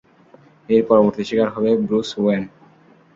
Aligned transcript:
এর 0.69 0.83
পরবর্তী 0.89 1.23
শিকার 1.27 1.49
হবে 1.55 1.69
ব্রুস 1.81 2.09
ওয়েন। 2.17 2.43